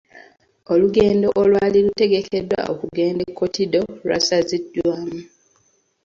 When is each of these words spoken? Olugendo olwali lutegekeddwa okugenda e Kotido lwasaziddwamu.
Olugendo 0.73 1.27
olwali 1.41 1.79
lutegekeddwa 1.85 2.59
okugenda 2.73 3.21
e 3.29 3.31
Kotido 3.39 3.81
lwasaziddwamu. 4.05 5.17